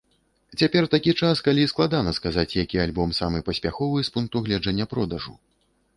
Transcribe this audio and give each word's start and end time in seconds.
Цяпер 0.61 0.83
такі 0.93 1.11
час, 1.25 1.41
калі 1.49 1.65
складана 1.73 2.13
сказаць, 2.19 2.47
які 2.63 2.81
альбом 2.87 3.09
самы 3.21 3.45
паспяховы 3.51 3.99
з 4.09 4.15
пункту 4.17 4.37
гледжання 4.49 4.85
продажу. 4.95 5.37